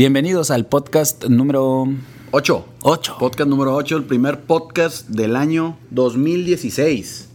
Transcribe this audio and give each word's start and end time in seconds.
Bienvenidos 0.00 0.50
al 0.50 0.64
podcast 0.64 1.26
número 1.26 1.86
8. 2.30 2.64
8. 2.80 3.16
Podcast 3.18 3.50
número 3.50 3.74
8, 3.74 3.98
el 3.98 4.04
primer 4.04 4.40
podcast 4.40 5.06
del 5.10 5.36
año 5.36 5.76
2016. 5.90 7.28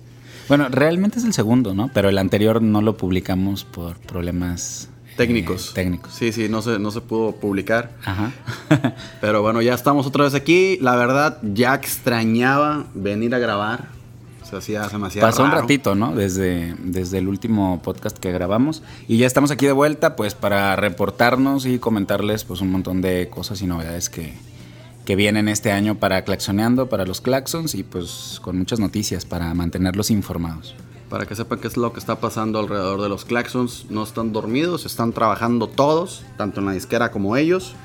Bueno, 0.48 0.70
realmente 0.70 1.20
es 1.20 1.26
el 1.26 1.34
segundo, 1.34 1.76
¿no? 1.76 1.92
Pero 1.94 2.10
el 2.10 2.18
anterior 2.18 2.64
no 2.64 2.82
lo 2.82 2.98
publicamos 2.98 3.66
por 3.66 3.98
problemas 3.98 4.90
eh, 5.06 5.14
Técnicos. 5.16 5.76
técnicos. 5.76 6.12
Sí, 6.12 6.32
sí, 6.32 6.50
no 6.50 6.64
se, 6.64 6.80
no 6.80 6.90
se 6.90 7.02
pudo 7.02 7.34
publicar. 7.34 7.92
Ajá. 8.04 8.32
Pero 9.22 9.44
bueno, 9.44 9.62
ya 9.62 9.76
estamos 9.76 10.08
otra 10.08 10.24
vez 10.24 10.34
aquí. 10.34 10.80
La 10.82 10.96
verdad, 10.96 11.38
ya 11.44 11.76
extrañaba 11.76 12.88
venir 12.96 13.36
a 13.36 13.38
grabar. 13.38 13.90
Se 14.50 14.56
hacía 14.56 14.88
demasiado. 14.88 15.28
Pasó 15.28 15.44
un 15.44 15.52
ratito, 15.52 15.96
¿no? 15.96 16.14
Desde, 16.14 16.76
desde 16.80 17.18
el 17.18 17.28
último 17.28 17.82
podcast 17.82 18.18
que 18.18 18.32
grabamos. 18.32 18.84
Y 19.08 19.18
ya 19.18 19.26
estamos 19.26 19.50
aquí 19.52 19.66
de 19.66 19.72
vuelta, 19.72 20.16
pues, 20.16 20.36
para 20.36 20.76
reportarnos 20.76 21.66
y 21.66 21.80
comentarles, 21.80 22.44
pues, 22.44 22.62
un 22.62 22.72
montón 22.72 23.02
de 23.02 23.28
cosas 23.30 23.62
y 23.62 23.68
novedades 23.68 24.10
que, 24.10 24.34
que 25.04 25.16
vienen 25.16 25.48
este 25.48 25.72
año 25.72 25.96
para 25.96 26.24
Claxoneando, 26.24 26.90
para 26.90 27.06
los 27.06 27.22
Claxons 27.22 27.74
y, 27.74 27.84
pues, 27.84 28.40
con 28.42 28.58
muchas 28.58 28.80
noticias 28.80 29.26
para 29.26 29.54
mantenerlos 29.56 30.12
informados. 30.12 30.76
Para 31.10 31.26
que 31.26 31.36
sepan 31.36 31.60
qué 31.60 31.68
es 31.68 31.78
lo 31.78 31.94
que 31.94 32.00
está 32.00 32.20
pasando 32.20 32.60
alrededor 32.60 33.02
de 33.02 33.10
los 33.10 33.26
Claxons. 33.26 33.88
No 33.90 34.04
están 34.04 34.32
dormidos, 34.32 34.86
están 34.86 35.12
trabajando 35.12 35.68
todos, 35.68 36.24
tanto 36.38 36.60
en 36.60 36.68
la 36.68 36.74
disquera 36.74 37.12
como 37.12 37.36
ellos. 37.36 37.76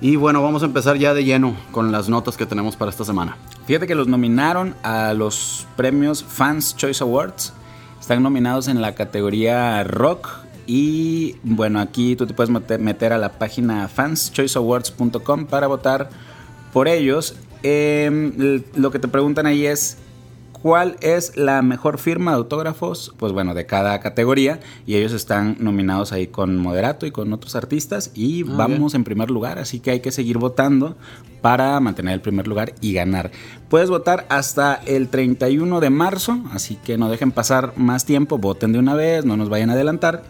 Y 0.00 0.16
bueno, 0.16 0.42
vamos 0.42 0.62
a 0.62 0.66
empezar 0.66 0.98
ya 0.98 1.14
de 1.14 1.24
lleno 1.24 1.56
con 1.72 1.90
las 1.90 2.08
notas 2.08 2.36
que 2.36 2.44
tenemos 2.44 2.76
para 2.76 2.90
esta 2.90 3.04
semana. 3.04 3.36
Fíjate 3.66 3.86
que 3.86 3.94
los 3.94 4.08
nominaron 4.08 4.74
a 4.82 5.14
los 5.14 5.66
premios 5.76 6.22
Fans 6.22 6.76
Choice 6.76 7.02
Awards. 7.02 7.52
Están 7.98 8.22
nominados 8.22 8.68
en 8.68 8.82
la 8.82 8.94
categoría 8.94 9.82
rock. 9.84 10.28
Y 10.66 11.36
bueno, 11.42 11.80
aquí 11.80 12.14
tú 12.16 12.26
te 12.26 12.34
puedes 12.34 12.50
meter, 12.50 13.12
a 13.12 13.18
la 13.18 13.32
página 13.38 13.88
fanschoiceawards.com 13.88 15.46
para 15.46 15.66
votar 15.66 16.10
por 16.72 16.88
ellos. 16.88 17.36
Eh, 17.62 18.62
lo 18.74 18.90
que 18.90 18.98
te 18.98 19.08
preguntan 19.08 19.46
ahí 19.46 19.66
es 19.66 19.98
cuál 20.62 20.96
es 21.00 21.36
la 21.36 21.62
mejor 21.62 21.98
firma 21.98 22.32
de 22.32 22.38
autógrafos, 22.38 23.14
pues 23.18 23.32
bueno, 23.32 23.54
de 23.54 23.66
cada 23.66 24.00
categoría. 24.00 24.60
Y 24.86 24.96
ellos 24.96 25.12
están 25.12 25.56
nominados 25.60 26.12
ahí 26.12 26.26
con 26.26 26.56
Moderato 26.56 27.06
y 27.06 27.10
con 27.10 27.32
otros 27.32 27.54
artistas. 27.56 28.10
Y 28.14 28.42
Ah, 28.42 28.54
vamos 28.56 28.92
bien. 28.92 29.00
en 29.00 29.04
primer 29.04 29.30
lugar, 29.30 29.58
así 29.58 29.80
que 29.80 29.90
hay 29.92 30.00
que 30.00 30.12
seguir 30.12 30.38
votando 30.38 30.96
para 31.40 31.78
mantener 31.80 32.14
el 32.14 32.20
primer 32.20 32.48
lugar 32.48 32.74
y 32.80 32.92
ganar. 32.92 33.30
Puedes 33.68 33.90
votar 33.90 34.26
hasta 34.30 34.74
el 34.86 35.08
31 35.08 35.80
de 35.80 35.90
marzo, 35.90 36.40
así 36.52 36.76
que 36.76 36.98
no 36.98 37.08
dejen 37.08 37.30
pasar 37.32 37.72
más 37.76 38.04
tiempo, 38.04 38.38
voten 38.38 38.72
de 38.72 38.78
una 38.78 38.94
vez, 38.94 39.24
no 39.24 39.36
nos 39.36 39.48
vayan 39.48 39.70
a 39.70 39.74
adelantar. 39.74 40.24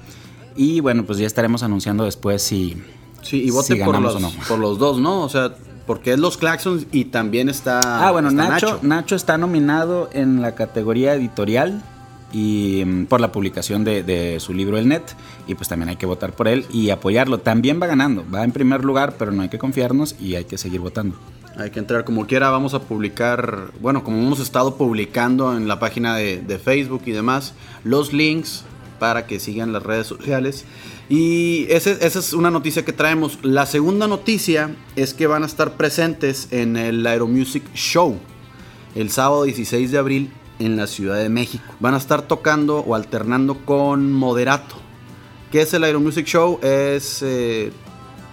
Y 0.56 0.80
bueno, 0.80 1.04
pues 1.04 1.18
ya 1.18 1.26
estaremos 1.26 1.62
anunciando 1.62 2.04
después 2.04 2.42
si, 2.42 2.76
Sí, 3.22 3.42
y 3.44 3.50
vote 3.50 3.74
si 3.76 3.82
por, 3.82 3.98
los, 4.00 4.14
o 4.16 4.20
no. 4.20 4.30
por 4.48 4.58
los 4.58 4.78
dos, 4.78 4.98
¿no? 4.98 5.22
O 5.22 5.28
sea, 5.28 5.54
porque 5.86 6.12
es 6.12 6.18
los 6.18 6.36
Claxons 6.36 6.86
y 6.92 7.06
también 7.06 7.48
está. 7.48 8.06
Ah, 8.06 8.10
bueno, 8.10 8.28
está 8.28 8.48
Nacho, 8.48 8.80
Nacho. 8.82 9.16
está 9.16 9.38
nominado 9.38 10.10
en 10.12 10.42
la 10.42 10.54
categoría 10.54 11.14
editorial 11.14 11.82
y 12.32 12.82
mm, 12.84 13.06
por 13.06 13.20
la 13.20 13.32
publicación 13.32 13.84
de, 13.84 14.02
de 14.02 14.40
su 14.40 14.52
libro 14.52 14.78
El 14.78 14.88
Net. 14.88 15.04
Y 15.46 15.54
pues 15.54 15.68
también 15.68 15.88
hay 15.88 15.96
que 15.96 16.06
votar 16.06 16.32
por 16.32 16.48
él 16.48 16.66
y 16.72 16.90
apoyarlo. 16.90 17.38
También 17.38 17.80
va 17.80 17.86
ganando, 17.86 18.24
va 18.34 18.44
en 18.44 18.52
primer 18.52 18.84
lugar, 18.84 19.14
pero 19.18 19.32
no 19.32 19.42
hay 19.42 19.48
que 19.48 19.58
confiarnos 19.58 20.16
y 20.20 20.34
hay 20.34 20.44
que 20.44 20.58
seguir 20.58 20.80
votando. 20.80 21.16
Hay 21.56 21.70
que 21.70 21.78
entrar 21.78 22.04
como 22.04 22.26
quiera. 22.26 22.50
Vamos 22.50 22.74
a 22.74 22.80
publicar, 22.80 23.70
bueno, 23.80 24.04
como 24.04 24.18
hemos 24.18 24.40
estado 24.40 24.76
publicando 24.76 25.56
en 25.56 25.68
la 25.68 25.78
página 25.78 26.16
de, 26.16 26.42
de 26.42 26.58
Facebook 26.58 27.02
y 27.06 27.12
demás, 27.12 27.54
los 27.84 28.12
links 28.12 28.64
para 28.98 29.26
que 29.26 29.38
sigan 29.38 29.72
las 29.72 29.82
redes 29.82 30.06
sociales. 30.06 30.64
Y 31.08 31.66
ese- 31.70 31.98
esa 32.04 32.18
es 32.18 32.32
una 32.32 32.50
noticia 32.50 32.84
que 32.84 32.92
traemos. 32.92 33.38
La 33.42 33.66
segunda 33.66 34.08
noticia 34.08 34.74
es 34.96 35.14
que 35.14 35.26
van 35.26 35.42
a 35.44 35.46
estar 35.46 35.76
presentes 35.76 36.48
en 36.50 36.76
el 36.76 37.06
Aeromusic 37.06 37.72
Show 37.74 38.16
el 38.94 39.10
sábado 39.10 39.44
16 39.44 39.90
de 39.92 39.98
abril 39.98 40.32
en 40.58 40.76
la 40.76 40.86
Ciudad 40.86 41.16
de 41.18 41.28
México. 41.28 41.64
Van 41.80 41.94
a 41.94 41.98
estar 41.98 42.22
tocando 42.22 42.78
o 42.80 42.94
alternando 42.94 43.58
con 43.64 44.12
Moderato. 44.12 44.74
¿Qué 45.52 45.62
es 45.62 45.72
el 45.74 45.84
Aeromusic 45.84 46.26
Show? 46.26 46.58
Es, 46.62 47.20
eh, 47.22 47.70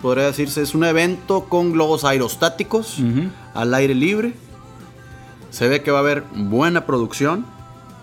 podría 0.02 0.26
decirse, 0.26 0.62
es 0.64 0.74
un 0.74 0.84
evento 0.84 1.46
con 1.46 1.74
globos 1.74 2.06
aerostáticos 2.06 2.98
al 3.54 3.74
aire 3.76 3.94
libre. 3.94 4.34
Se 5.52 5.68
ve 5.68 5.84
que 5.84 5.92
va 5.92 5.98
a 6.00 6.02
haber 6.02 6.24
buena 6.34 6.88
producción. 6.88 7.46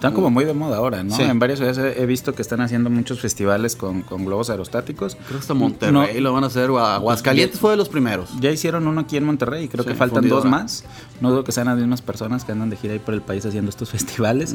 Están 0.01 0.15
como 0.15 0.31
muy 0.31 0.47
de 0.47 0.55
moda 0.55 0.79
ahora, 0.79 1.05
¿no? 1.05 1.15
Sí. 1.15 1.21
En 1.21 1.39
varias 1.39 1.59
ciudades 1.59 1.99
he 1.99 2.07
visto 2.07 2.35
que 2.35 2.41
están 2.41 2.63
haciendo 2.63 2.89
muchos 2.89 3.21
festivales 3.21 3.77
con, 3.77 4.01
con 4.01 4.25
globos 4.25 4.49
aerostáticos. 4.49 5.15
Creo 5.15 5.29
que 5.29 5.37
hasta 5.43 5.53
Monterrey 5.53 6.19
lo 6.23 6.33
van 6.33 6.45
a 6.45 6.47
hacer. 6.47 6.71
Aguascalientes 6.71 7.61
fue 7.61 7.73
de 7.73 7.77
los 7.77 7.91
primeros. 7.91 8.31
Ya 8.41 8.51
hicieron 8.51 8.87
uno 8.89 9.03
aquí 9.03 9.19
en 9.19 9.25
Monterrey 9.25 9.65
y 9.65 9.69
creo 9.69 9.85
Sí, 9.85 9.91
que 9.91 9.95
faltan 9.97 10.21
fundidora. 10.23 10.43
dos 10.43 10.51
más. 10.51 10.85
No 11.21 11.29
dudo 11.31 11.45
que 11.45 11.53
sean 11.53 11.67
las 11.67 11.77
mismas 11.77 12.01
personas 12.01 12.47
que 12.47 12.53
andan 12.53 12.71
de 12.71 12.77
gira 12.79 12.95
ahí 12.95 12.99
por 12.99 13.13
el 13.13 13.21
país 13.21 13.45
haciendo 13.45 13.69
estos 13.69 13.91
festivales. 13.91 14.55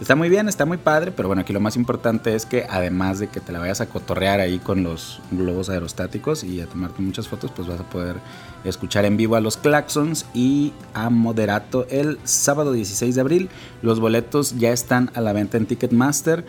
Está 0.00 0.16
muy 0.16 0.30
bien, 0.30 0.48
está 0.48 0.64
muy 0.64 0.78
padre, 0.78 1.12
pero 1.12 1.28
bueno, 1.28 1.42
aquí 1.42 1.52
lo 1.52 1.60
más 1.60 1.76
importante 1.76 2.34
es 2.34 2.46
que 2.46 2.64
además 2.70 3.18
de 3.18 3.28
que 3.28 3.40
te 3.40 3.52
la 3.52 3.58
vayas 3.58 3.82
a 3.82 3.90
cotorrear 3.90 4.40
ahí 4.40 4.58
con 4.60 4.82
los 4.82 5.20
globos 5.30 5.68
aerostáticos 5.68 6.42
y 6.42 6.62
a 6.62 6.66
tomarte 6.66 7.02
muchas 7.02 7.28
fotos, 7.28 7.50
pues 7.54 7.68
vas 7.68 7.80
a 7.80 7.84
poder 7.84 8.16
escuchar 8.64 9.04
en 9.04 9.18
vivo 9.18 9.36
a 9.36 9.40
los 9.40 9.58
Claxons 9.58 10.24
y 10.32 10.72
a 10.94 11.10
Moderato 11.10 11.86
el 11.90 12.18
sábado 12.24 12.72
16 12.72 13.14
de 13.14 13.20
abril. 13.20 13.48
Los 13.82 14.00
boletos 14.00 14.56
ya 14.58 14.72
están 14.72 14.85
a 14.92 15.20
la 15.20 15.32
venta 15.32 15.56
en 15.56 15.66
Ticketmaster. 15.66 16.44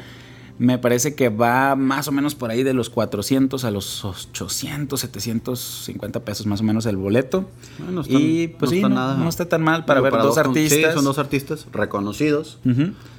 Me 0.60 0.80
parece 0.80 1.14
que 1.14 1.30
va 1.30 1.76
más 1.76 2.08
o 2.08 2.12
menos 2.12 2.34
por 2.34 2.50
ahí 2.50 2.64
de 2.64 2.74
los 2.74 2.90
400 2.90 3.64
a 3.64 3.70
los 3.70 4.04
800, 4.04 5.00
750 5.00 6.20
pesos 6.22 6.48
más 6.48 6.62
o 6.62 6.64
menos 6.64 6.86
el 6.88 6.98
boleto. 6.98 7.48
Bueno, 7.78 7.92
no 7.94 8.02
están- 8.02 8.18
y 8.20 8.48
pues 8.48 8.72
no 8.72 8.74
sí, 8.74 8.78
está 8.78 8.90
no, 8.90 8.96
nada. 8.96 9.18
no 9.18 9.30
está 9.30 9.46
tan 9.48 9.62
mal 9.62 9.86
para 9.86 10.02
ver 10.02 10.14
dos 10.14 10.36
con- 10.36 10.48
artistas. 10.48 10.80
Sí, 10.80 10.86
son 10.96 11.06
dos 11.06 11.20
artistas 11.20 11.68
reconocidos. 11.72 12.60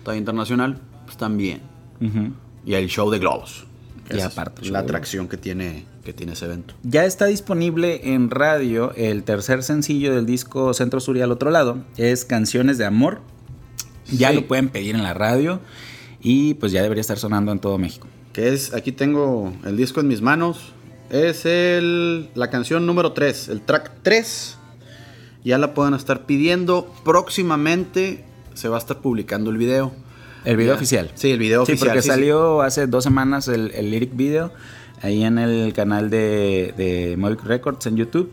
Talla 0.05 0.19
internacional, 0.19 0.79
pues 1.05 1.17
también. 1.17 1.61
ujú. 2.01 2.33
Y 2.67 2.75
el 2.75 2.89
show 2.89 3.09
de 3.11 3.19
globos. 3.21 3.65
Y 4.11 4.21
aparte, 4.21 4.63
es 4.63 4.71
la 4.71 4.79
atracción 4.81 5.29
que 5.29 5.37
tiene, 5.37 5.85
que 6.03 6.13
tiene 6.15 6.33
ese 6.33 6.47
evento. 6.47 6.75
Ya 6.83 7.05
está 7.05 7.27
disponible 7.27 8.15
en 8.15 8.31
radio 8.31 8.93
el 8.97 9.23
tercer 9.23 9.63
sencillo 9.63 10.15
del 10.15 10.25
disco 10.27 10.73
Centro 10.75 10.99
Sur 10.99 11.17
y 11.19 11.21
al 11.21 11.31
otro 11.31 11.51
lado. 11.51 11.79
Es 11.99 12.25
Canciones 12.25 12.79
de 12.79 12.87
Amor. 12.87 13.21
Ya 14.11 14.31
Sí. 14.31 14.35
lo 14.37 14.47
pueden 14.47 14.69
pedir 14.69 14.95
en 14.95 15.03
la 15.03 15.15
radio 15.15 15.61
y 16.21 16.55
pues 16.55 16.73
ya 16.73 16.83
debería 16.83 17.01
estar 17.03 17.19
sonando 17.19 17.53
en 17.53 17.59
todo 17.59 17.79
México. 17.79 18.07
Que 18.33 18.53
es, 18.53 18.73
aquí 18.75 18.93
tengo 18.93 19.53
el 19.67 19.77
disco 19.77 20.01
en 20.01 20.09
mis 20.09 20.21
manos. 20.23 20.73
Es 21.11 21.47
el, 21.47 22.29
la 22.35 22.51
canción 22.51 22.87
número 22.87 23.13
3, 23.13 23.49
el 23.49 23.61
track 23.63 23.91
3. 24.03 24.57
Ya 25.45 25.57
la 25.59 25.73
pueden 25.75 25.95
estar 25.95 26.27
pidiendo. 26.27 26.93
Próximamente 27.05 28.25
se 28.55 28.69
va 28.69 28.77
a 28.77 28.79
estar 28.81 28.99
publicando 29.01 29.51
el 29.51 29.57
video. 29.59 29.93
El 30.45 30.57
video 30.57 30.73
Ya. 30.73 30.77
oficial. 30.77 31.11
Sí, 31.15 31.31
el 31.31 31.39
video 31.39 31.65
Sí, 31.67 31.73
oficial. 31.73 31.89
porque 31.91 32.03
sí, 32.03 32.09
salió 32.09 32.63
hace 32.63 32.87
dos 32.87 33.05
semanas 33.05 33.49
el, 33.49 33.71
el 33.75 33.91
lyric 33.91 34.17
video 34.17 34.53
ahí 35.03 35.23
en 35.25 35.39
el 35.39 35.73
canal 35.75 36.11
de, 36.11 36.75
de 36.77 37.17
Movic 37.19 37.43
Records 37.45 37.87
en 37.87 37.97
YouTube. 37.97 38.33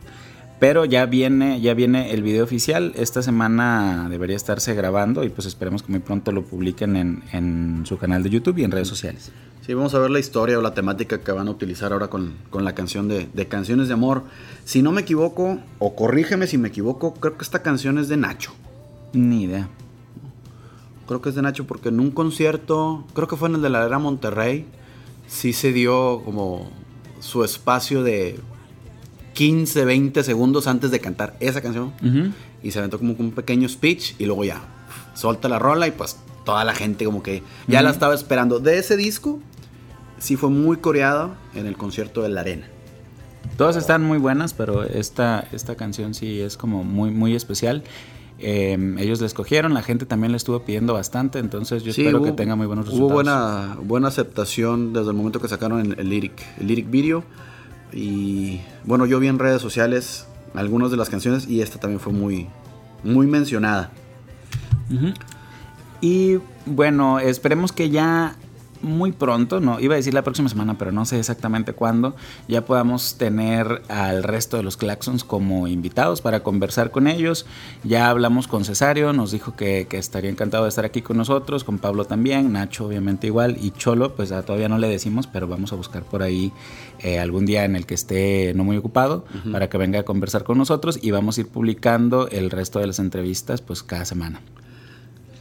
Pero 0.60 0.86
ya 0.86 1.06
viene, 1.06 1.60
ya 1.60 1.74
viene 1.74 2.12
el 2.12 2.24
video 2.24 2.44
oficial. 2.44 2.94
Esta 2.96 3.22
semana 3.22 4.08
debería 4.10 4.36
estarse 4.36 4.74
grabando 4.74 5.24
y 5.24 5.30
pues 5.30 5.48
esperemos 5.48 5.84
que 5.84 5.92
muy 5.92 6.00
pronto 6.00 6.32
lo 6.32 6.44
publiquen 6.44 6.96
en, 6.96 7.24
en 7.34 7.84
su 7.86 7.98
canal 7.98 8.24
de 8.24 8.30
YouTube 8.30 8.58
y 8.60 8.64
en 8.64 8.72
redes 8.72 8.88
sociales. 8.88 9.32
Sí, 9.66 9.74
vamos 9.74 9.96
a 9.96 10.00
ver 10.00 10.12
la 10.12 10.20
historia 10.20 10.60
o 10.60 10.62
la 10.62 10.74
temática 10.74 11.22
que 11.22 11.32
van 11.32 11.48
a 11.48 11.52
utilizar 11.52 11.92
ahora 11.92 12.08
con, 12.08 12.36
con 12.52 12.64
la 12.64 12.76
canción 12.76 13.08
de, 13.08 13.28
de 13.34 13.48
Canciones 13.48 13.88
de 13.88 13.96
Amor. 13.96 14.24
Si 14.64 14.82
no 14.82 14.92
me 14.92 15.02
equivoco, 15.02 15.60
o 15.80 15.96
corrígeme 15.96 16.46
si 16.48 16.58
me 16.58 16.68
equivoco, 16.68 17.16
creo 17.16 17.36
que 17.36 17.44
esta 17.44 17.64
canción 17.64 17.98
es 17.98 18.08
de 18.08 18.16
Nacho. 18.16 18.54
Ni 19.12 19.44
idea. 19.44 19.68
Creo 21.08 21.20
que 21.22 21.30
es 21.30 21.36
de 21.36 21.42
Nacho 21.42 21.66
porque 21.66 21.90
en 21.90 22.00
un 22.00 22.12
concierto, 22.12 23.06
creo 23.14 23.28
que 23.28 23.36
fue 23.36 23.50
en 23.50 23.56
el 23.56 23.62
de 23.62 23.70
la 23.70 23.86
era 23.86 24.00
Monterrey, 24.00 24.68
sí 25.28 25.52
se 25.52 25.74
dio 25.74 26.22
como 26.24 26.70
su 27.20 27.44
espacio 27.44 28.04
de 28.04 28.40
15, 29.36 29.86
20 29.86 30.24
segundos 30.24 30.66
antes 30.66 30.90
de 30.90 31.00
cantar 31.00 31.36
esa 31.40 31.62
canción. 31.62 31.94
Y 32.64 32.72
se 32.72 32.80
aventó 32.80 32.98
como 32.98 33.14
un 33.20 33.32
pequeño 33.32 33.70
speech 33.70 34.14
y 34.18 34.26
luego 34.26 34.44
ya, 34.44 34.60
solta 35.14 35.48
la 35.48 35.60
rola 35.60 35.88
y 35.88 35.92
pues 35.92 36.18
toda 36.46 36.64
la 36.64 36.74
gente 36.74 37.06
como 37.06 37.22
que 37.22 37.44
ya 37.68 37.84
la 37.84 37.92
estaba 37.92 38.16
esperando. 38.16 38.60
De 38.60 38.80
ese 38.80 38.98
disco, 38.98 39.40
sí 40.18 40.36
fue 40.36 40.50
muy 40.50 40.78
coreada 40.78 41.36
en 41.54 41.68
el 41.68 41.78
concierto 41.78 42.24
de 42.24 42.30
la 42.30 42.42
arena. 42.42 42.68
Todas 43.58 43.76
están 43.76 44.04
muy 44.04 44.18
buenas, 44.18 44.54
pero 44.56 44.84
esta, 44.84 45.48
esta 45.52 45.76
canción 45.76 46.14
sí 46.16 46.40
es 46.42 46.58
como 46.58 46.84
muy, 46.84 47.12
muy 47.12 47.36
especial. 47.36 47.84
Eh, 48.40 48.96
ellos 49.00 49.22
la 49.22 49.28
escogieron, 49.28 49.74
la 49.74 49.82
gente 49.82 50.06
también 50.06 50.32
la 50.32 50.38
estuvo 50.38 50.60
pidiendo 50.64 50.94
bastante, 50.94 51.40
entonces 51.40 51.84
yo 51.84 51.94
Sí, 51.94 52.02
espero 52.02 52.20
hubo- 52.20 52.26
que 52.26 52.32
tenga 52.34 52.56
muy 52.56 52.68
buenos 52.68 52.86
resultados. 52.86 53.10
Hubo 53.12 53.14
buena, 53.16 53.78
buena 53.82 54.08
aceptación 54.10 54.92
desde 54.92 55.10
el 55.12 55.16
momento 55.16 55.40
que 55.40 55.48
sacaron 55.48 55.80
el, 55.80 56.00
el 56.00 56.10
lyric, 56.10 56.34
el 56.60 56.68
lyric 56.68 56.90
video. 56.90 57.24
Y 57.96 58.60
bueno, 58.84 59.06
yo 59.06 59.20
vi 59.20 59.28
en 59.28 59.40
redes 59.40 59.62
sociales 59.62 60.28
algunas 60.54 60.92
de 60.92 60.98
las 60.98 61.10
canciones 61.10 61.48
y 61.48 61.62
esta 61.62 61.80
también 61.80 62.02
fue 62.02 62.12
muy, 62.14 62.48
muy 63.04 63.26
mencionada. 63.26 63.92
Y 66.02 66.38
bueno, 66.66 67.20
esperemos 67.20 67.72
que 67.72 67.90
ya 67.90 68.36
muy 68.82 69.12
pronto, 69.12 69.60
no 69.60 69.80
iba 69.80 69.94
a 69.94 69.98
decir 69.98 70.14
la 70.14 70.24
próxima 70.24 70.50
semana, 70.50 70.78
pero 70.78 70.92
no 70.92 71.06
sé 71.06 71.20
exactamente 71.20 71.74
cuándo, 71.74 72.16
ya 72.48 72.66
podamos 72.66 73.16
tener 73.16 73.82
al 73.90 74.24
resto 74.24 74.58
de 74.58 74.64
los 74.64 74.78
Claxons 74.78 75.24
como 75.24 75.68
invitados 75.68 76.22
para 76.22 76.42
conversar 76.42 76.92
con 76.92 77.08
ellos. 77.08 77.46
Ya 77.84 78.10
hablamos 78.10 78.48
con 78.48 78.66
Cesario, 78.66 79.14
nos 79.14 79.32
dijo 79.32 79.56
que, 79.56 79.88
estaría 79.92 80.30
encantado 80.30 80.64
de 80.64 80.70
estar 80.70 80.86
aquí 80.86 81.02
con 81.02 81.18
nosotros, 81.18 81.64
con 81.64 81.78
Pablo 81.78 82.06
también, 82.06 82.52
Nacho 82.52 82.86
obviamente 82.86 83.28
igual, 83.28 83.58
y 83.62 83.72
Cholo, 83.72 84.16
pues 84.16 84.30
todavía 84.30 84.70
no 84.70 84.78
le 84.78 84.88
decimos, 84.88 85.28
pero 85.28 85.48
vamos 85.48 85.72
a 85.72 85.76
buscar 85.76 86.04
por 86.04 86.22
ahí 86.22 86.52
eh, 87.00 87.20
algún 87.20 87.46
día 87.46 87.64
en 87.64 87.76
el 87.76 87.86
que 87.86 87.94
esté 87.94 88.54
no 88.56 88.64
muy 88.64 88.78
ocupado 88.78 89.26
para 89.52 89.70
que 89.70 89.78
venga 89.78 90.00
a 90.00 90.04
conversar 90.04 90.44
con 90.44 90.58
nosotros 90.58 91.00
y 91.02 91.12
vamos 91.12 91.38
a 91.38 91.42
ir 91.42 91.48
publicando 91.48 92.28
el 92.30 92.52
resto 92.52 92.80
de 92.80 92.88
las 92.88 93.00
entrevistas 93.00 93.62
pues 93.62 93.84
cada 93.84 94.06
semana. 94.06 94.42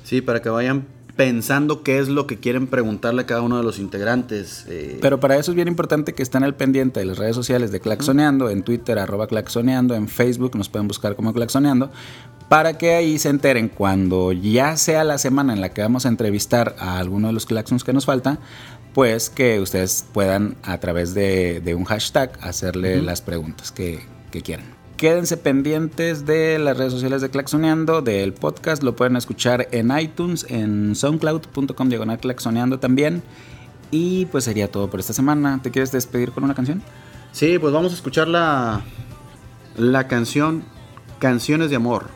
Sí, 0.04 0.20
para 0.20 0.42
que 0.42 0.50
vayan 0.50 0.86
pensando 1.16 1.82
qué 1.82 1.98
es 1.98 2.08
lo 2.08 2.26
que 2.26 2.38
quieren 2.38 2.66
preguntarle 2.66 3.22
a 3.22 3.26
cada 3.26 3.42
uno 3.42 3.56
de 3.56 3.62
los 3.62 3.78
integrantes. 3.78 4.64
Eh. 4.68 4.98
Pero 5.00 5.20
para 5.20 5.36
eso 5.36 5.52
es 5.52 5.54
bien 5.54 5.68
importante 5.68 6.12
que 6.12 6.22
estén 6.22 6.42
al 6.42 6.54
pendiente 6.54 7.00
de 7.00 7.06
las 7.06 7.18
redes 7.18 7.36
sociales 7.36 7.70
de 7.70 7.80
Claxoneando, 7.80 8.50
en 8.50 8.62
Twitter 8.62 8.98
arroba 8.98 9.26
Claxoneando, 9.26 9.94
en 9.94 10.08
Facebook 10.08 10.56
nos 10.56 10.68
pueden 10.68 10.88
buscar 10.88 11.14
como 11.14 11.32
Claxoneando, 11.32 11.90
para 12.48 12.76
que 12.78 12.94
ahí 12.94 13.18
se 13.18 13.28
enteren 13.28 13.68
cuando 13.68 14.32
ya 14.32 14.76
sea 14.76 15.04
la 15.04 15.18
semana 15.18 15.52
en 15.52 15.60
la 15.60 15.70
que 15.70 15.82
vamos 15.82 16.04
a 16.04 16.08
entrevistar 16.08 16.74
a 16.78 16.98
alguno 16.98 17.28
de 17.28 17.32
los 17.32 17.46
Claxons 17.46 17.84
que 17.84 17.92
nos 17.92 18.06
falta, 18.06 18.38
pues 18.92 19.30
que 19.30 19.60
ustedes 19.60 20.04
puedan 20.12 20.56
a 20.62 20.78
través 20.78 21.14
de, 21.14 21.74
un 21.76 21.84
hashtag 21.84 22.32
hacerle 22.40 23.02
las 23.02 23.22
preguntas 23.22 23.72
que 23.72 24.00
quieran. 24.42 24.83
Quédense 25.04 25.36
pendientes 25.36 26.24
de 26.24 26.58
las 26.58 26.78
redes 26.78 26.94
sociales 26.94 27.20
de 27.20 27.28
Claxoneando, 27.28 28.00
del 28.00 28.32
podcast. 28.32 28.82
Lo 28.82 28.96
pueden 28.96 29.16
escuchar 29.16 29.68
en 29.70 29.94
iTunes, 29.98 30.46
en 30.48 30.94
soundcloud.com 30.94 31.90
diagonal 31.90 32.18
Claxoneando 32.18 32.78
también. 32.78 33.22
Y 33.90 34.24
pues 34.24 34.44
sería 34.44 34.72
todo 34.72 34.88
por 34.88 35.00
esta 35.00 35.12
semana. 35.12 35.60
¿Te 35.62 35.70
quieres 35.70 35.92
despedir 35.92 36.32
con 36.32 36.42
una 36.42 36.54
canción? 36.54 36.82
Sí, 37.32 37.58
pues 37.58 37.74
vamos 37.74 37.92
a 37.92 37.96
escuchar 37.96 38.28
la, 38.28 38.80
la 39.76 40.08
canción 40.08 40.64
Canciones 41.18 41.68
de 41.68 41.76
Amor 41.76 42.06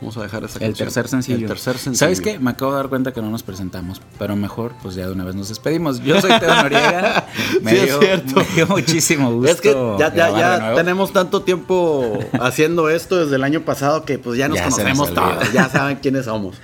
Vamos 0.00 0.16
a 0.18 0.22
dejar 0.22 0.44
esa 0.44 0.62
El 0.64 0.74
tercer 0.74 1.08
sencillo. 1.08 1.38
El 1.38 1.46
tercer 1.46 1.78
sencillo. 1.78 1.98
¿Sabes 1.98 2.20
qué? 2.20 2.38
Me 2.38 2.50
acabo 2.50 2.72
de 2.72 2.76
dar 2.76 2.88
cuenta 2.88 3.12
que 3.12 3.22
no 3.22 3.30
nos 3.30 3.42
presentamos, 3.42 4.02
pero 4.18 4.36
mejor, 4.36 4.72
pues 4.82 4.94
ya 4.94 5.06
de 5.06 5.12
una 5.12 5.24
vez 5.24 5.34
nos 5.34 5.48
despedimos. 5.48 6.02
Yo 6.02 6.20
soy 6.20 6.38
Teo 6.38 6.54
Noriega. 6.54 7.26
me, 7.62 7.70
sí, 7.70 7.76
dio, 7.86 8.02
es 8.02 8.34
me 8.34 8.44
dio 8.54 8.66
muchísimo 8.66 9.32
gusto. 9.32 9.50
Es 9.50 9.60
que 9.60 9.74
ya, 9.98 10.14
ya, 10.14 10.38
ya 10.38 10.74
tenemos 10.74 11.12
tanto 11.12 11.42
tiempo 11.42 12.18
haciendo 12.40 12.90
esto 12.90 13.24
desde 13.24 13.36
el 13.36 13.44
año 13.44 13.62
pasado 13.62 14.04
que 14.04 14.18
pues 14.18 14.38
ya 14.38 14.48
nos 14.48 14.60
conocemos 14.60 15.14
todos, 15.14 15.52
ya 15.52 15.68
saben 15.70 15.96
quiénes 15.96 16.26
somos. 16.26 16.56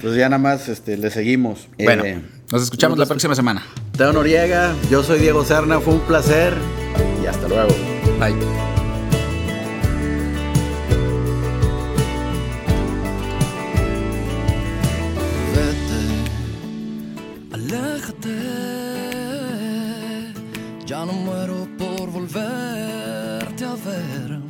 Pues 0.00 0.14
ya 0.14 0.28
nada 0.28 0.38
más 0.38 0.68
este, 0.68 0.96
le 0.96 1.10
seguimos. 1.10 1.66
Bueno, 1.76 2.04
eh, 2.04 2.22
nos 2.52 2.62
escuchamos 2.62 2.96
la 2.98 3.06
próxima 3.06 3.34
semana. 3.34 3.66
Teo 3.96 4.12
Noriega, 4.12 4.72
yo 4.90 5.02
soy 5.02 5.18
Diego 5.18 5.44
Serna, 5.44 5.80
fue 5.80 5.94
un 5.94 6.00
placer 6.00 6.54
y 7.20 7.26
hasta 7.26 7.48
luego. 7.48 7.74
Bye. 8.20 8.77
Ya 20.88 21.04
no 21.04 21.12
muero 21.12 21.68
por 21.76 22.10
volverte 22.10 23.64
a 23.64 23.74
ver. 23.86 24.40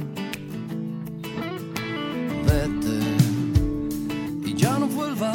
Vete 2.46 3.00
y 4.49 4.55
ya 4.55 4.79
no 4.79 4.87
vuelvas. 4.87 5.35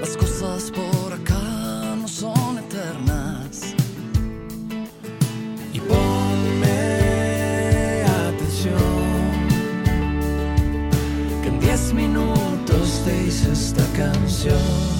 Las 0.00 0.16
cosas 0.16 0.70
por 0.70 1.12
acá 1.12 1.94
no 2.00 2.08
son 2.08 2.58
eternas. 2.58 3.74
Y 5.74 5.80
ponme 5.80 6.80
atención. 8.26 8.74
Que 11.42 11.48
en 11.48 11.60
diez 11.60 11.92
minutos 11.92 13.02
te 13.04 13.26
hice 13.26 13.52
esta 13.52 13.84
canción. 13.96 14.99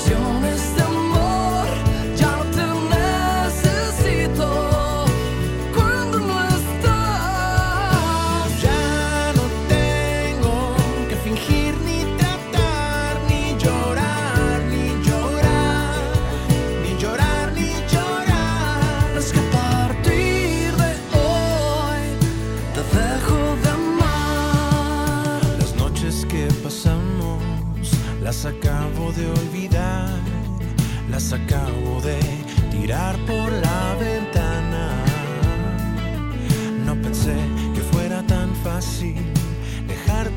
pasiones 0.00 0.79